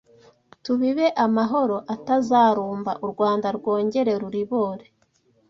Tubibe 0.63 1.07
amahoro 1.25 1.77
atazarumba 1.95 2.91
U 3.05 3.07
Rwanda 3.11 3.47
rwongere 3.57 4.11
ruribore 4.21 4.85